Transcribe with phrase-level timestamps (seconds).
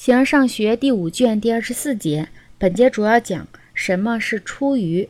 [0.00, 5.08] 形而上学第五卷第二十四节，本节主要讲什么是出于。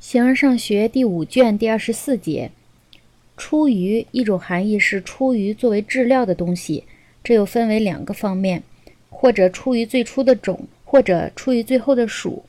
[0.00, 2.50] 形而上学第五卷第二十四节，
[3.36, 6.82] 出于一种含义是出于作为质料的东西，
[7.22, 8.64] 这又分为两个方面，
[9.08, 12.44] 或者出于最初的种，或者出于最后的属。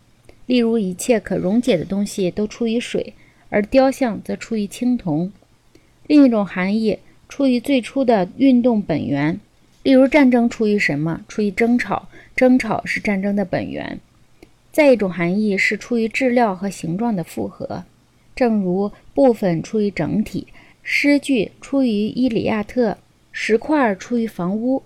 [0.47, 3.13] 例如，一切可溶解的东西都出于水，
[3.49, 5.31] 而雕像则出于青铜。
[6.07, 6.97] 另一种含义，
[7.29, 9.39] 出于最初的运动本源。
[9.85, 11.21] 例如，战争出于什么？
[11.27, 13.99] 出于争吵，争吵是战争的本源。
[14.71, 17.83] 再一种含义是出于质料和形状的复合，
[18.35, 20.47] 正如部分出于整体，
[20.81, 22.93] 诗句出于《伊里亚特》，
[23.31, 24.81] 石块出于房屋。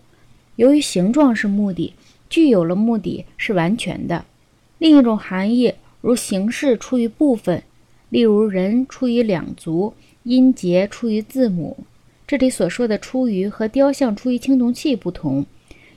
[0.58, 1.94] 由于形状是目的，
[2.30, 4.26] 具有了目的是完全的。
[4.80, 7.64] 另一种含义如形式出于部分，
[8.10, 11.78] 例如人出于两足，音节出于字母。
[12.30, 15.48] 这里所说的“出于”和雕像出于青铜器不同，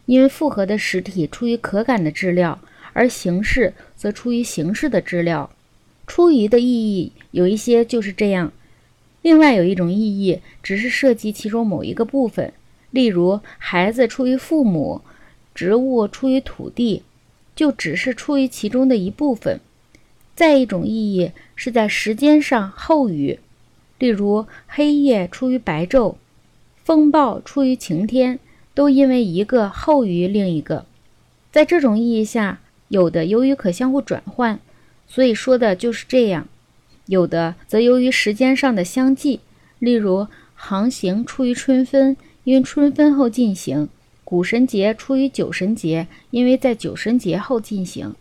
[0.06, 2.58] 因为复合的实体出于可感的质料，
[2.94, 5.50] 而形式则出于形式的质料。
[6.06, 8.50] 出于的意义有一些就是这样，
[9.20, 12.50] 另外有一种意义只是涉及其中某一个部分，
[12.90, 15.02] 例如孩子出于父母，
[15.54, 17.02] 植物出于土地，
[17.54, 19.60] 就只是出于其中的一部分。
[20.34, 23.38] 再一种意义是在时间上后于，
[24.02, 26.16] 例如黑夜出于白昼。
[26.82, 28.40] 风暴出于晴天，
[28.74, 30.84] 都因为一个后于另一个。
[31.52, 32.58] 在这种意义下，
[32.88, 34.58] 有的由于可相互转换，
[35.06, 36.46] 所以说的就是这样；
[37.06, 39.38] 有的则由于时间上的相继，
[39.78, 43.86] 例如航行出于春分，因春分后进行；
[44.24, 48.12] 古神节出于酒神节，因为在酒神节后进行。